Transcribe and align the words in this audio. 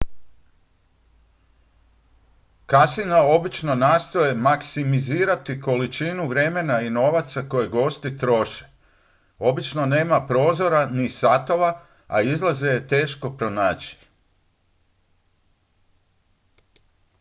kasina 2.65 3.21
obično 3.25 3.75
nastoje 3.75 4.35
maksimizirati 4.35 5.61
količinu 5.61 6.27
vremena 6.27 6.81
i 6.81 6.89
novaca 6.89 7.41
koje 7.49 7.67
gosti 7.67 8.17
troše 8.17 8.65
obično 9.39 9.85
nema 9.85 10.27
prozora 10.27 10.85
ni 10.85 11.09
satova 11.09 11.81
a 12.07 12.21
izlaze 12.21 12.67
je 12.67 12.87
teško 12.87 13.29
pronaći 13.37 13.97